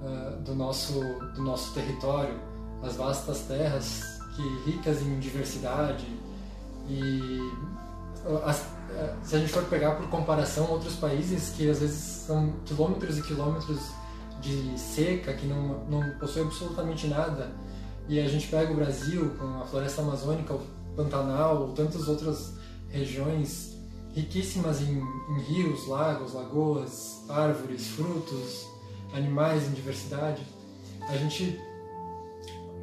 uh, 0.00 0.36
do 0.42 0.54
nosso 0.54 1.00
do 1.34 1.42
nosso 1.42 1.74
território, 1.74 2.38
as 2.82 2.96
vastas 2.96 3.40
terras 3.42 4.02
que 4.36 4.70
ricas 4.70 5.00
em 5.02 5.18
diversidade 5.18 6.06
e 6.88 7.40
as, 8.44 8.66
se 9.22 9.36
a 9.36 9.38
gente 9.38 9.52
for 9.52 9.62
pegar 9.64 9.92
por 9.92 10.08
comparação 10.08 10.70
outros 10.70 10.96
países 10.96 11.50
que 11.50 11.68
às 11.70 11.78
vezes 11.78 11.96
são 12.26 12.52
quilômetros 12.64 13.18
e 13.18 13.22
quilômetros 13.22 13.92
de 14.44 14.78
seca, 14.78 15.32
que 15.32 15.46
não, 15.46 15.84
não 15.86 16.18
possui 16.18 16.42
absolutamente 16.42 17.06
nada, 17.06 17.50
e 18.08 18.20
a 18.20 18.28
gente 18.28 18.46
pega 18.48 18.70
o 18.70 18.76
Brasil 18.76 19.30
com 19.38 19.62
a 19.62 19.64
floresta 19.64 20.02
amazônica, 20.02 20.52
o 20.54 20.60
Pantanal, 20.94 21.72
tantas 21.72 22.06
outras 22.06 22.54
regiões 22.88 23.74
riquíssimas 24.14 24.80
em, 24.82 25.00
em 25.00 25.40
rios, 25.40 25.88
lagos, 25.88 26.34
lagoas, 26.34 27.24
árvores, 27.28 27.88
frutos, 27.88 28.66
animais 29.12 29.66
em 29.66 29.72
diversidade, 29.72 30.46
a 31.08 31.16
gente, 31.16 31.58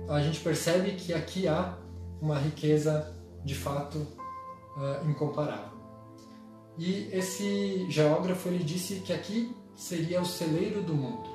a 0.10 0.22
gente 0.22 0.40
percebe 0.40 0.92
que 0.92 1.14
aqui 1.14 1.48
há 1.48 1.78
uma 2.22 2.38
riqueza 2.38 3.16
de 3.46 3.56
fato 3.56 3.98
uh, 3.98 5.10
incomparável. 5.10 5.72
E 6.78 7.10
esse 7.12 7.86
geógrafo 7.90 8.50
ele 8.50 8.64
disse 8.64 8.96
que 8.96 9.14
aqui 9.14 9.56
seria 9.76 10.22
o 10.22 10.26
celeiro 10.26 10.82
do 10.82 10.94
mundo. 10.94 11.30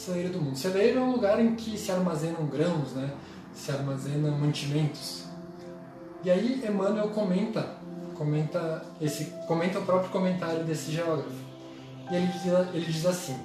Celeiro 0.00 0.32
do 0.32 0.40
mundo. 0.40 0.56
Celeiro 0.56 0.98
é 0.98 1.02
um 1.02 1.12
lugar 1.12 1.38
em 1.38 1.54
que 1.54 1.76
se 1.76 1.92
armazenam 1.92 2.46
grãos, 2.46 2.92
né? 2.94 3.12
Se 3.52 3.70
armazenam 3.70 4.30
mantimentos. 4.38 5.24
E 6.24 6.30
aí 6.30 6.64
Emmanuel 6.66 7.10
comenta, 7.10 7.76
comenta 8.16 8.82
esse, 8.98 9.26
comenta 9.46 9.78
o 9.78 9.84
próprio 9.84 10.10
comentário 10.10 10.64
desse 10.64 10.90
geógrafo. 10.90 11.44
E 12.10 12.16
ele 12.16 12.30
ele 12.72 12.86
diz 12.86 13.04
assim: 13.04 13.38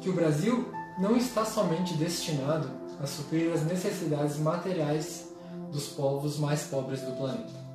que 0.00 0.08
o 0.08 0.12
Brasil 0.12 0.70
não 1.00 1.16
está 1.16 1.44
somente 1.44 1.94
destinado 1.94 2.70
a 3.02 3.06
suprir 3.08 3.52
as 3.52 3.64
necessidades 3.64 4.38
materiais 4.38 5.32
dos 5.72 5.88
povos 5.88 6.38
mais 6.38 6.62
pobres 6.62 7.00
do 7.00 7.10
planeta. 7.16 7.66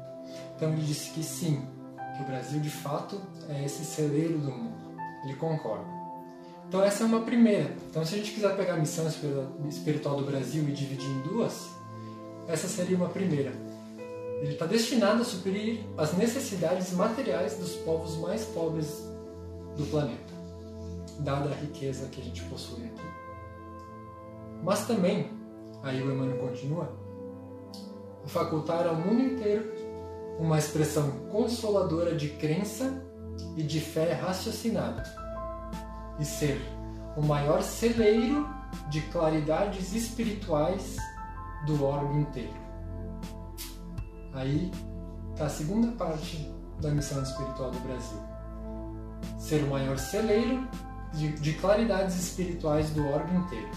Então 0.55 0.71
ele 0.71 0.81
disse 0.81 1.09
que 1.09 1.21
sim, 1.21 1.67
que 2.15 2.23
o 2.23 2.25
Brasil 2.25 2.61
de 2.61 2.69
fato 2.69 3.19
é 3.49 3.65
esse 3.65 3.83
celeiro 3.83 4.37
do 4.37 4.49
mundo. 4.49 4.77
Ele 5.25 5.35
concorda. 5.35 6.00
Então 6.71 6.81
essa 6.81 7.03
é 7.03 7.05
uma 7.05 7.19
primeira. 7.19 7.69
Então 7.89 8.05
se 8.05 8.15
a 8.15 8.17
gente 8.17 8.31
quiser 8.31 8.55
pegar 8.55 8.75
a 8.75 8.77
missão 8.77 9.05
espiritual 9.67 10.15
do 10.15 10.23
Brasil 10.23 10.63
e 10.69 10.71
dividir 10.71 11.09
em 11.09 11.19
duas, 11.19 11.67
essa 12.47 12.65
seria 12.65 12.95
uma 12.95 13.09
primeira. 13.09 13.51
Ele 14.41 14.53
está 14.53 14.65
destinado 14.65 15.21
a 15.21 15.25
suprir 15.25 15.81
as 15.97 16.13
necessidades 16.13 16.93
materiais 16.93 17.57
dos 17.57 17.73
povos 17.75 18.15
mais 18.15 18.45
pobres 18.45 19.03
do 19.75 19.85
planeta, 19.87 20.33
dada 21.19 21.49
a 21.49 21.53
riqueza 21.53 22.07
que 22.07 22.21
a 22.21 22.23
gente 22.23 22.41
possui 22.43 22.85
aqui. 22.85 23.03
Mas 24.63 24.87
também, 24.87 25.29
aí 25.83 26.01
o 26.01 26.09
Emmanuel 26.09 26.37
continua, 26.37 26.89
facultar 28.27 28.87
ao 28.87 28.95
mundo 28.95 29.21
inteiro 29.21 29.69
uma 30.39 30.57
expressão 30.57 31.11
consoladora 31.33 32.15
de 32.15 32.29
crença 32.29 33.03
e 33.57 33.61
de 33.61 33.81
fé 33.81 34.13
raciocinada, 34.13 35.03
e 36.19 36.25
ser 36.25 36.61
o 37.15 37.21
maior 37.21 37.61
celeiro 37.61 38.47
de 38.89 39.01
claridades 39.01 39.93
espirituais 39.93 40.97
do 41.65 41.83
orbe 41.83 42.19
inteiro. 42.19 42.53
Aí 44.33 44.71
está 45.31 45.45
a 45.45 45.49
segunda 45.49 45.91
parte 45.93 46.51
da 46.79 46.89
missão 46.89 47.21
espiritual 47.21 47.71
do 47.71 47.79
Brasil: 47.79 48.19
ser 49.37 49.63
o 49.63 49.69
maior 49.69 49.97
celeiro 49.97 50.67
de, 51.13 51.33
de 51.33 51.53
claridades 51.53 52.15
espirituais 52.15 52.89
do 52.91 53.05
órgão 53.07 53.41
inteiro. 53.41 53.71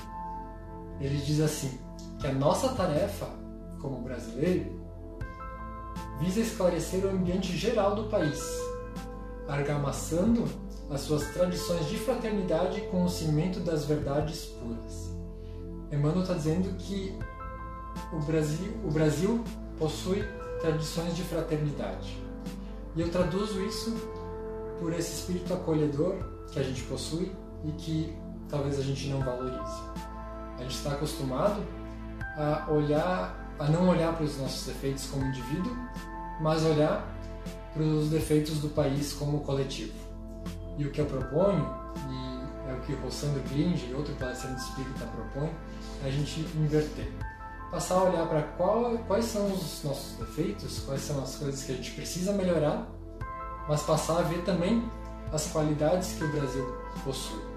Ele 1.01 1.19
diz 1.19 1.41
assim: 1.41 1.79
que 2.21 2.27
a 2.27 2.33
nossa 2.33 2.69
tarefa, 2.71 3.29
como 3.81 4.01
brasileiro, 4.01 4.85
visa 6.21 6.41
esclarecer 6.41 7.05
o 7.05 7.11
ambiente 7.11 7.57
geral 7.57 7.95
do 7.95 8.05
país, 8.05 8.41
argamassando 9.49 10.45
as 10.91 11.01
suas 11.01 11.27
tradições 11.29 11.89
de 11.89 11.97
fraternidade 11.99 12.81
com 12.91 13.05
o 13.05 13.09
cimento 13.09 13.61
das 13.61 13.85
verdades 13.85 14.47
puras. 14.47 15.15
Emmanuel 15.91 16.23
está 16.23 16.35
dizendo 16.35 16.77
que 16.77 17.17
o 18.13 18.19
Brasil, 18.21 18.73
o 18.85 18.91
Brasil 18.91 19.43
possui 19.79 20.25
tradições 20.61 21.15
de 21.17 21.23
fraternidade. 21.23 22.19
E 22.97 23.01
eu 23.01 23.11
traduzo 23.11 23.61
isso 23.65 23.95
por 24.81 24.93
esse 24.93 25.13
espírito 25.13 25.53
acolhedor 25.53 26.17
que 26.53 26.59
a 26.59 26.63
gente 26.63 26.83
possui 26.83 27.33
e 27.65 27.73
que 27.73 28.17
talvez 28.49 28.79
a 28.79 28.83
gente 28.83 29.09
não 29.09 29.21
valorize. 29.21 29.83
A 30.57 30.63
gente 30.63 30.77
está 30.77 30.93
acostumado 30.93 31.63
a 32.37 32.71
olhar, 32.71 33.55
a 33.59 33.69
não 33.69 33.89
olhar 33.89 34.15
para 34.15 34.25
os 34.25 34.39
nossos 34.39 34.67
defeitos 34.67 35.07
como 35.07 35.25
indivíduo, 35.25 35.77
mas 36.41 36.65
olhar 36.65 37.13
para 37.73 37.83
os 37.83 38.11
defeitos 38.11 38.59
do 38.59 38.69
país 38.69 39.13
como 39.13 39.41
coletivo. 39.41 40.04
E 40.77 40.87
o 40.87 40.91
que 40.91 41.01
eu 41.01 41.07
proponho, 41.07 41.69
e 42.11 42.71
é 42.71 42.75
o 42.75 42.81
que 42.81 42.93
o 42.93 42.97
Rossandro 43.01 43.41
Klinge 43.43 43.87
e 43.91 43.95
outro 43.95 44.15
palestrante 44.15 44.61
espírita 44.61 45.07
propõe, 45.07 45.51
é 46.03 46.09
a 46.09 46.11
gente 46.11 46.41
inverter. 46.57 47.13
Passar 47.71 47.95
a 47.97 48.03
olhar 48.05 48.29
para 48.29 48.43
quais 49.07 49.25
são 49.25 49.47
os 49.47 49.83
nossos 49.85 50.17
defeitos, 50.19 50.81
quais 50.81 51.01
são 51.01 51.23
as 51.23 51.37
coisas 51.37 51.65
que 51.65 51.73
a 51.73 51.77
gente 51.77 51.91
precisa 51.93 52.33
melhorar, 52.33 52.87
mas 53.69 53.83
passar 53.83 54.19
a 54.19 54.23
ver 54.23 54.43
também 54.45 54.89
as 55.33 55.51
qualidades 55.51 56.15
que 56.15 56.25
o 56.25 56.33
Brasil 56.33 56.77
possui 57.03 57.55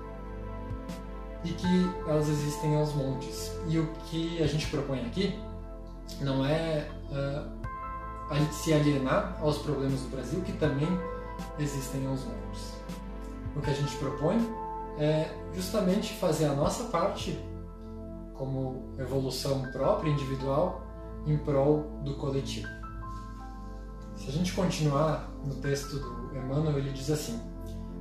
e 1.44 1.50
que 1.50 1.92
elas 2.08 2.28
existem 2.28 2.76
aos 2.76 2.94
montes. 2.94 3.52
E 3.68 3.80
o 3.80 3.88
que 4.06 4.42
a 4.42 4.48
gente 4.48 4.68
propõe 4.68 5.06
aqui 5.06 5.40
não 6.22 6.46
é 6.46 6.90
uh, 7.12 7.58
a 8.30 8.36
gente 8.36 8.54
se 8.56 8.74
alienar 8.74 9.38
aos 9.42 9.60
problemas 9.60 10.02
do 10.02 10.10
Brasil, 10.10 10.42
que 10.42 10.54
também 10.54 10.88
existem 11.60 12.06
aos 12.08 12.24
montes. 12.24 12.77
O 13.58 13.62
que 13.62 13.72
a 13.72 13.74
gente 13.74 13.96
propõe 13.98 14.38
é 15.00 15.32
justamente 15.54 16.14
fazer 16.14 16.46
a 16.46 16.54
nossa 16.54 16.86
parte 16.86 17.38
como 18.36 18.94
evolução 19.00 19.64
própria, 19.72 20.12
individual, 20.12 20.86
em 21.26 21.38
prol 21.40 22.00
do 22.04 22.16
coletivo. 22.16 22.68
Se 24.16 24.30
a 24.30 24.32
gente 24.32 24.54
continuar 24.54 25.28
no 25.44 25.56
texto 25.56 25.98
do 25.98 26.38
Emmanuel, 26.38 26.78
ele 26.78 26.92
diz 26.92 27.10
assim: 27.10 27.40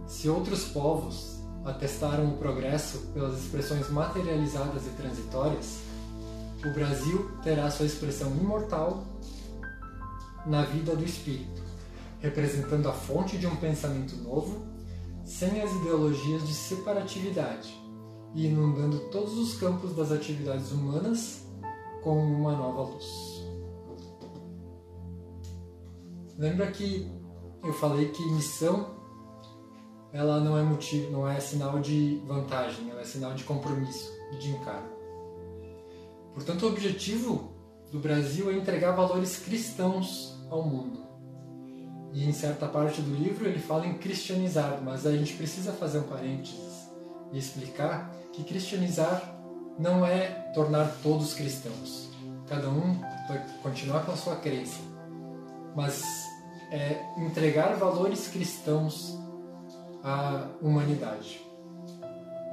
se 0.06 0.28
outros 0.28 0.64
povos 0.68 1.40
atestaram 1.64 2.34
o 2.34 2.36
progresso 2.36 3.06
pelas 3.14 3.38
expressões 3.42 3.88
materializadas 3.90 4.86
e 4.86 4.90
transitórias, 4.90 5.80
o 6.64 6.70
Brasil 6.74 7.30
terá 7.42 7.70
sua 7.70 7.86
expressão 7.86 8.30
imortal 8.36 9.04
na 10.44 10.62
vida 10.62 10.94
do 10.94 11.04
espírito, 11.04 11.62
representando 12.20 12.88
a 12.88 12.92
fonte 12.92 13.38
de 13.38 13.46
um 13.46 13.56
pensamento 13.56 14.16
novo, 14.16 14.75
sem 15.26 15.60
as 15.60 15.72
ideologias 15.72 16.46
de 16.46 16.54
separatividade 16.54 17.76
e 18.32 18.46
inundando 18.46 19.10
todos 19.10 19.36
os 19.36 19.58
campos 19.58 19.94
das 19.94 20.12
atividades 20.12 20.70
humanas 20.70 21.44
com 22.02 22.16
uma 22.16 22.52
nova 22.52 22.82
luz. 22.82 23.44
Lembra 26.38 26.70
que 26.70 27.10
eu 27.64 27.72
falei 27.72 28.08
que 28.10 28.22
missão 28.30 28.94
ela 30.12 30.38
não 30.40 30.56
é 30.56 30.62
motivo, 30.62 31.10
não 31.10 31.28
é 31.28 31.40
sinal 31.40 31.80
de 31.80 32.22
vantagem, 32.24 32.88
ela 32.90 33.00
é 33.00 33.04
sinal 33.04 33.34
de 33.34 33.42
compromisso 33.42 34.12
e 34.32 34.36
de 34.38 34.50
encargo. 34.50 34.88
Portanto, 36.32 36.62
o 36.62 36.68
objetivo 36.68 37.52
do 37.90 37.98
Brasil 37.98 38.50
é 38.50 38.54
entregar 38.54 38.92
valores 38.92 39.38
cristãos 39.38 40.40
ao 40.48 40.62
mundo. 40.62 41.05
E 42.16 42.26
em 42.26 42.32
certa 42.32 42.66
parte 42.66 43.02
do 43.02 43.14
livro 43.14 43.46
ele 43.46 43.58
fala 43.58 43.86
em 43.86 43.98
cristianizar, 43.98 44.80
mas 44.82 45.06
a 45.06 45.14
gente 45.14 45.34
precisa 45.34 45.70
fazer 45.70 45.98
um 45.98 46.04
parênteses 46.04 46.88
e 47.30 47.38
explicar 47.38 48.10
que 48.32 48.42
cristianizar 48.42 49.38
não 49.78 50.04
é 50.04 50.28
tornar 50.54 50.96
todos 51.02 51.34
cristãos. 51.34 52.08
Cada 52.48 52.70
um 52.70 52.98
vai 53.28 53.46
continuar 53.62 54.06
com 54.06 54.12
a 54.12 54.16
sua 54.16 54.36
crença, 54.36 54.80
mas 55.76 56.02
é 56.72 57.04
entregar 57.18 57.76
valores 57.76 58.28
cristãos 58.28 59.14
à 60.02 60.46
humanidade. 60.62 61.38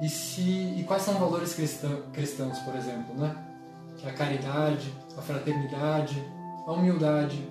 E, 0.02 0.10
se, 0.10 0.42
e 0.42 0.84
quais 0.86 1.04
são 1.04 1.14
valores 1.14 1.54
cristão, 1.54 2.02
cristãos, 2.12 2.58
por 2.58 2.76
exemplo? 2.76 3.14
Né? 3.16 3.34
A 4.06 4.12
caridade, 4.12 4.92
a 5.16 5.22
fraternidade, 5.22 6.22
a 6.66 6.72
humildade, 6.72 7.50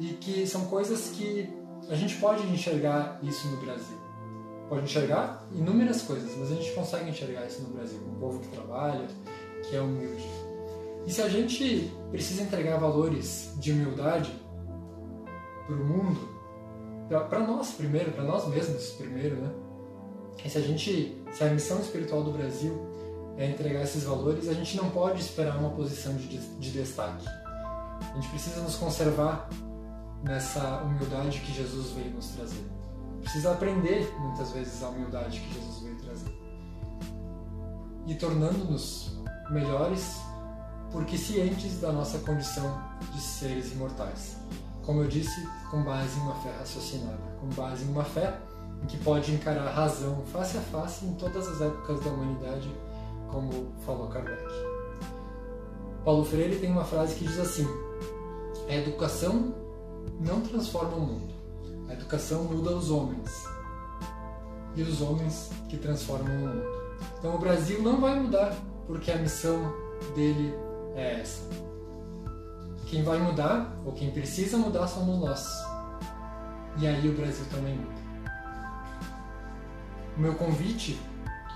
e 0.00 0.14
que 0.14 0.46
são 0.46 0.64
coisas 0.64 1.10
que 1.10 1.48
a 1.88 1.94
gente 1.94 2.16
pode 2.16 2.46
enxergar 2.46 3.20
isso 3.22 3.46
no 3.48 3.58
Brasil. 3.58 3.98
Pode 4.68 4.84
enxergar 4.84 5.46
inúmeras 5.52 6.02
coisas, 6.02 6.34
mas 6.38 6.50
a 6.50 6.54
gente 6.54 6.72
consegue 6.72 7.10
enxergar 7.10 7.46
isso 7.46 7.62
no 7.62 7.68
Brasil. 7.68 8.00
Um 8.08 8.18
povo 8.18 8.40
que 8.40 8.48
trabalha, 8.48 9.06
que 9.68 9.76
é 9.76 9.80
humilde. 9.80 10.24
E 11.06 11.12
se 11.12 11.20
a 11.20 11.28
gente 11.28 11.92
precisa 12.10 12.42
entregar 12.42 12.78
valores 12.78 13.52
de 13.58 13.72
humildade 13.72 14.32
para 15.66 15.74
o 15.74 15.84
mundo, 15.84 16.28
para 17.28 17.40
nós 17.40 17.72
primeiro, 17.72 18.12
para 18.12 18.24
nós 18.24 18.46
mesmos 18.48 18.90
primeiro, 18.92 19.36
né? 19.36 19.52
E 20.44 20.48
se 20.48 20.56
a 20.56 20.60
gente, 20.62 21.22
se 21.32 21.44
a 21.44 21.48
missão 21.48 21.80
espiritual 21.80 22.22
do 22.22 22.32
Brasil 22.32 22.86
é 23.36 23.50
entregar 23.50 23.82
esses 23.82 24.04
valores, 24.04 24.48
a 24.48 24.54
gente 24.54 24.76
não 24.76 24.88
pode 24.90 25.20
esperar 25.20 25.58
uma 25.58 25.70
posição 25.70 26.14
de, 26.14 26.38
de 26.38 26.70
destaque. 26.70 27.26
A 27.26 28.14
gente 28.14 28.28
precisa 28.28 28.60
nos 28.60 28.76
conservar 28.76 29.48
nessa 30.22 30.82
humildade 30.82 31.40
que 31.40 31.52
Jesus 31.52 31.90
veio 31.92 32.10
nos 32.10 32.28
trazer. 32.28 32.64
Precisa 33.22 33.52
aprender 33.52 34.12
muitas 34.18 34.50
vezes 34.52 34.82
a 34.82 34.88
humildade 34.88 35.40
que 35.40 35.54
Jesus 35.54 35.82
veio 35.82 35.96
trazer. 35.96 36.32
E 38.06 38.14
tornando-nos 38.14 39.18
melhores 39.50 40.20
porque 40.90 41.16
cientes 41.16 41.80
da 41.80 41.92
nossa 41.92 42.18
condição 42.18 42.80
de 43.12 43.20
seres 43.20 43.72
imortais. 43.72 44.36
Como 44.82 45.02
eu 45.02 45.08
disse, 45.08 45.46
com 45.70 45.82
base 45.82 46.18
em 46.18 46.22
uma 46.22 46.34
fé 46.36 46.50
raciocinada, 46.58 47.20
com 47.40 47.48
base 47.48 47.84
em 47.84 47.88
uma 47.88 48.04
fé 48.04 48.36
em 48.82 48.86
que 48.86 48.96
pode 48.98 49.32
encarar 49.32 49.68
a 49.68 49.70
razão 49.70 50.22
face 50.32 50.56
a 50.56 50.60
face 50.60 51.04
em 51.04 51.14
todas 51.14 51.46
as 51.46 51.60
épocas 51.60 52.00
da 52.00 52.10
humanidade, 52.10 52.74
como 53.30 53.72
falou 53.84 54.08
Kardec. 54.08 54.42
Paulo 56.04 56.24
Freire 56.24 56.58
tem 56.58 56.72
uma 56.72 56.84
frase 56.84 57.14
que 57.14 57.26
diz 57.26 57.38
assim: 57.38 57.66
a 58.68 58.74
educação 58.74 59.54
não 60.20 60.40
transforma 60.40 60.96
o 60.96 61.00
mundo. 61.00 61.34
A 61.88 61.92
educação 61.92 62.44
muda 62.44 62.70
os 62.70 62.90
homens. 62.90 63.30
E 64.76 64.82
os 64.82 65.00
homens 65.00 65.50
que 65.68 65.76
transformam 65.76 66.34
o 66.34 66.38
mundo. 66.38 66.62
Então 67.18 67.34
o 67.34 67.38
Brasil 67.38 67.82
não 67.82 68.00
vai 68.00 68.18
mudar 68.18 68.56
porque 68.86 69.10
a 69.10 69.16
missão 69.16 69.72
dele 70.14 70.54
é 70.94 71.20
essa. 71.20 71.42
Quem 72.86 73.04
vai 73.04 73.18
mudar, 73.18 73.76
ou 73.84 73.92
quem 73.92 74.10
precisa 74.10 74.58
mudar, 74.58 74.88
somos 74.88 75.18
nós. 75.18 75.46
E 76.76 76.86
aí 76.86 77.08
o 77.08 77.14
Brasil 77.14 77.44
também 77.50 77.76
muda. 77.76 78.00
O 80.16 80.20
meu 80.20 80.34
convite, 80.34 81.00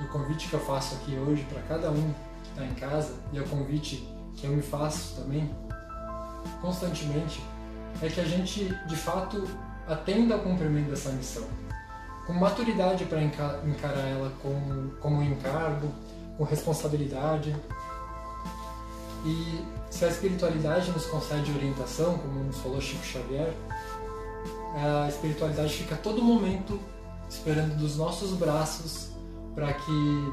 o 0.01 0.09
convite 0.09 0.49
que 0.49 0.55
eu 0.55 0.61
faço 0.61 0.95
aqui 0.95 1.17
hoje 1.17 1.45
para 1.53 1.61
cada 1.63 1.91
um 1.91 2.15
que 2.43 2.51
está 2.51 2.65
em 2.65 2.75
casa, 2.75 3.15
e 3.33 3.39
é 3.39 3.41
o 3.41 3.49
convite 3.49 4.09
que 4.37 4.47
eu 4.47 4.53
me 4.53 4.63
faço 4.63 5.17
também, 5.17 5.53
constantemente, 6.61 7.43
é 8.03 8.09
que 8.09 8.21
a 8.21 8.25
gente 8.25 8.65
de 8.87 8.97
fato 8.97 9.47
atenda 9.87 10.35
ao 10.35 10.41
cumprimento 10.41 10.91
dessa 10.91 11.11
missão, 11.11 11.45
com 12.27 12.33
maturidade 12.33 13.05
para 13.05 13.23
encarar 13.23 14.09
ela 14.09 14.33
como, 14.43 14.91
como 15.01 15.17
um 15.17 15.23
encargo, 15.23 15.93
com 16.37 16.45
responsabilidade. 16.45 17.55
E 19.25 19.65
se 19.91 20.05
a 20.05 20.09
espiritualidade 20.09 20.91
nos 20.91 21.07
concede 21.07 21.53
orientação, 21.53 22.19
como 22.19 22.45
nos 22.45 22.59
falou 22.59 22.81
Chico 22.81 23.05
Xavier, 23.05 23.53
a 24.77 25.09
espiritualidade 25.09 25.73
fica 25.73 25.95
a 25.95 25.99
todo 25.99 26.23
momento 26.23 26.81
esperando 27.29 27.77
dos 27.77 27.97
nossos 27.97 28.33
braços 28.33 29.11
para 29.55 29.73
que 29.73 30.33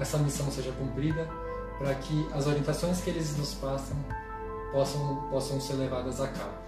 essa 0.00 0.18
missão 0.18 0.50
seja 0.50 0.72
cumprida, 0.72 1.28
para 1.78 1.94
que 1.94 2.28
as 2.34 2.46
orientações 2.46 3.00
que 3.00 3.10
eles 3.10 3.36
nos 3.36 3.54
passam 3.54 3.96
possam, 4.74 5.28
possam 5.30 5.60
ser 5.60 5.74
levadas 5.74 6.20
a 6.20 6.26
cabo. 6.26 6.58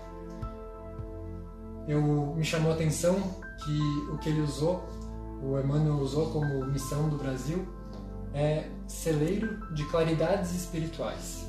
Eu, 1.89 2.01
me 2.37 2.45
chamou 2.45 2.71
a 2.71 2.75
atenção 2.75 3.17
que 3.65 3.81
o 4.13 4.19
que 4.19 4.29
ele 4.29 4.43
usou, 4.43 4.89
o 5.43 5.59
Emmanuel 5.59 5.97
usou 5.97 6.31
como 6.31 6.67
missão 6.67 7.09
do 7.09 7.17
Brasil, 7.17 7.67
é 8.33 8.69
celeiro 8.87 9.59
de 9.75 9.85
claridades 9.87 10.53
espirituais. 10.53 11.47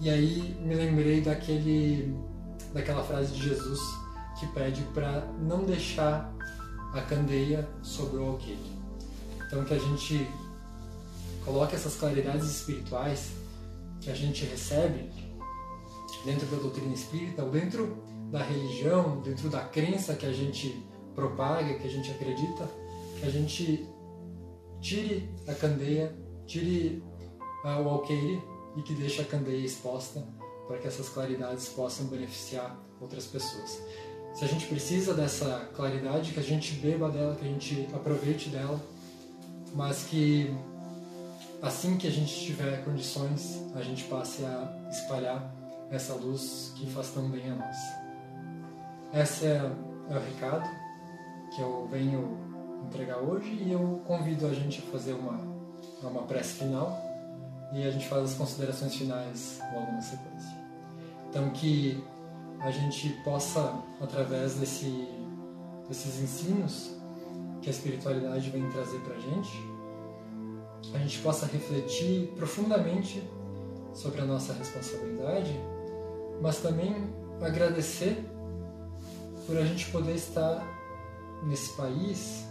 E 0.00 0.10
aí 0.10 0.54
me 0.60 0.74
lembrei 0.74 1.22
daquele, 1.22 2.14
daquela 2.74 3.02
frase 3.02 3.32
de 3.32 3.42
Jesus 3.42 3.80
que 4.38 4.46
pede 4.48 4.82
para 4.92 5.24
não 5.40 5.64
deixar 5.64 6.30
a 6.92 7.00
candeia 7.00 7.66
sobre 7.82 8.18
o 8.18 8.28
alqueire. 8.30 8.72
Então 9.46 9.64
que 9.64 9.72
a 9.72 9.78
gente 9.78 10.28
coloque 11.44 11.74
essas 11.74 11.96
claridades 11.96 12.46
espirituais 12.46 13.30
que 14.00 14.10
a 14.10 14.14
gente 14.14 14.44
recebe 14.44 15.23
dentro 16.24 16.46
da 16.46 16.56
doutrina 16.56 16.92
espírita 16.92 17.44
ou 17.44 17.50
dentro 17.50 18.02
da 18.30 18.42
religião, 18.42 19.20
dentro 19.20 19.48
da 19.48 19.60
crença 19.60 20.14
que 20.14 20.26
a 20.26 20.32
gente 20.32 20.84
propaga, 21.14 21.74
que 21.74 21.86
a 21.86 21.90
gente 21.90 22.10
acredita, 22.10 22.68
que 23.20 23.26
a 23.26 23.30
gente 23.30 23.86
tire 24.80 25.30
a 25.46 25.54
candeia, 25.54 26.14
tire 26.46 27.02
uh, 27.64 27.82
o 27.82 27.88
alqueire 27.88 28.42
e 28.76 28.82
que 28.82 28.94
deixe 28.94 29.22
a 29.22 29.24
candeia 29.24 29.64
exposta 29.64 30.26
para 30.66 30.78
que 30.78 30.88
essas 30.88 31.08
claridades 31.08 31.68
possam 31.68 32.06
beneficiar 32.06 32.76
outras 33.00 33.26
pessoas. 33.26 33.80
Se 34.34 34.44
a 34.44 34.48
gente 34.48 34.66
precisa 34.66 35.14
dessa 35.14 35.70
claridade, 35.76 36.32
que 36.32 36.40
a 36.40 36.42
gente 36.42 36.72
beba 36.74 37.08
dela, 37.08 37.36
que 37.36 37.44
a 37.44 37.48
gente 37.48 37.88
aproveite 37.94 38.48
dela, 38.48 38.80
mas 39.74 40.04
que 40.04 40.52
assim 41.62 41.96
que 41.96 42.08
a 42.08 42.10
gente 42.10 42.34
tiver 42.44 42.84
condições, 42.84 43.62
a 43.74 43.82
gente 43.82 44.04
passe 44.04 44.44
a 44.44 44.88
espalhar 44.90 45.54
essa 45.94 46.14
luz 46.14 46.72
que 46.76 46.90
faz 46.90 47.10
tão 47.10 47.28
bem 47.28 47.50
a 47.50 47.54
nós. 47.54 47.76
Esse 49.12 49.46
é, 49.46 49.70
é 50.10 50.16
o 50.16 50.20
recado 50.20 50.68
que 51.54 51.60
eu 51.60 51.86
venho 51.90 52.36
entregar 52.86 53.18
hoje 53.18 53.50
e 53.50 53.72
eu 53.72 54.02
convido 54.06 54.46
a 54.46 54.52
gente 54.52 54.82
a 54.86 54.90
fazer 54.90 55.14
uma, 55.14 55.40
uma 56.02 56.22
prece 56.22 56.54
final 56.54 57.00
e 57.72 57.86
a 57.86 57.90
gente 57.90 58.08
faz 58.08 58.24
as 58.24 58.34
considerações 58.34 58.94
finais 58.94 59.60
logo 59.72 59.92
na 59.92 60.00
sequência. 60.00 60.56
Então 61.28 61.50
que 61.50 62.02
a 62.60 62.70
gente 62.70 63.10
possa, 63.24 63.82
através 64.00 64.54
desse, 64.54 65.08
desses 65.88 66.20
ensinos 66.20 66.90
que 67.62 67.68
a 67.68 67.72
espiritualidade 67.72 68.50
vem 68.50 68.68
trazer 68.70 68.98
para 69.00 69.14
a 69.14 69.20
gente, 69.20 69.74
a 70.92 70.98
gente 70.98 71.18
possa 71.20 71.46
refletir 71.46 72.32
profundamente 72.36 73.22
sobre 73.94 74.20
a 74.20 74.24
nossa 74.24 74.52
responsabilidade, 74.52 75.54
mas 76.44 76.58
também 76.58 76.94
agradecer 77.40 78.22
por 79.46 79.56
a 79.56 79.64
gente 79.64 79.90
poder 79.90 80.14
estar 80.14 80.62
nesse 81.42 81.74
país, 81.74 82.46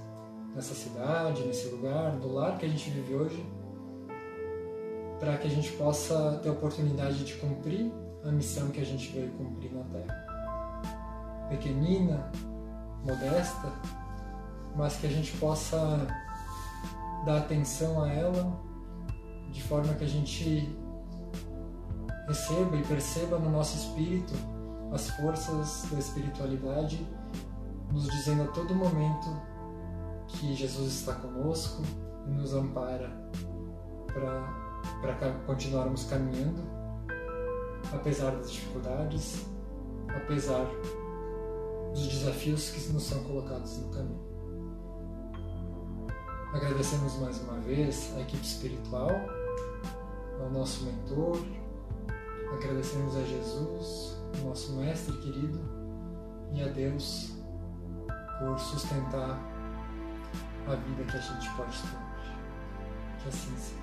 nessa 0.56 0.73
cidade, 0.73 1.43
nesse 1.43 1.67
lugar, 1.67 2.13
do 2.13 2.34
lar 2.34 2.58
que 2.58 2.65
a 2.65 2.69
gente 2.69 2.89
vive 2.89 3.13
hoje, 3.13 3.45
para 5.19 5.38
que 5.38 5.45
a 5.45 5.49
gente 5.49 5.71
possa 5.73 6.39
ter 6.41 6.49
a 6.49 6.53
oportunidade 6.53 7.23
de 7.23 7.36
cumprir 7.36 7.93
a 8.25 8.32
missão 8.32 8.69
que 8.69 8.82
a 8.82 8.84
gente 8.84 9.12
veio 9.12 9.29
cumprir 9.34 9.71
na 9.71 9.84
Terra. 9.84 11.47
Pequenina, 11.49 12.32
modesta, 13.06 13.71
mas 14.75 14.95
que 14.95 15.06
a 15.06 15.12
gente 15.12 15.38
possa 15.38 15.77
dar 17.27 17.38
atenção 17.38 18.01
a 18.01 18.12
ela 18.12 18.60
de 19.51 19.62
forma 19.62 19.93
que 19.93 20.03
a 20.03 20.08
gente 20.08 20.83
receba 22.27 22.75
e 22.77 22.83
perceba 22.83 23.38
no 23.38 23.49
nosso 23.49 23.77
espírito 23.77 24.33
as 24.91 25.09
forças 25.12 25.86
da 25.91 25.99
espiritualidade 25.99 27.05
nos 27.91 28.09
dizendo 28.09 28.43
a 28.43 28.47
todo 28.47 28.73
momento 28.73 29.27
que 30.27 30.55
Jesus 30.55 30.93
está 30.93 31.13
conosco 31.13 31.83
e 32.27 32.31
nos 32.31 32.53
ampara 32.53 33.12
para 35.01 35.15
continuarmos 35.45 36.05
caminhando, 36.05 36.62
apesar 37.93 38.31
das 38.31 38.51
dificuldades, 38.51 39.45
apesar 40.09 40.65
dos 41.93 42.07
desafios 42.07 42.69
que 42.69 42.93
nos 42.93 43.03
são 43.03 43.23
colocados 43.23 43.77
no 43.79 43.89
caminho. 43.89 44.33
Agradecemos 46.53 47.19
mais 47.19 47.41
uma 47.41 47.59
vez 47.59 48.13
a 48.15 48.21
equipe 48.21 48.43
espiritual, 48.43 49.09
ao 50.39 50.49
nosso 50.51 50.83
mentor, 50.86 51.38
agradecemos 52.53 53.15
a 53.15 53.23
Jesus, 53.23 54.17
nosso 54.43 54.73
mestre 54.73 55.13
querido, 55.17 55.59
e 56.53 56.61
a 56.61 56.67
Deus 56.67 57.33
por 58.39 58.59
sustentar 58.59 59.39
a 60.67 60.75
vida 60.75 61.03
que 61.03 61.17
a 61.17 61.19
gente 61.19 61.49
pode 61.55 61.77
ter 61.81 61.87
hoje. 61.87 62.37
Que 63.21 63.29
assim 63.29 63.57
seja. 63.57 63.83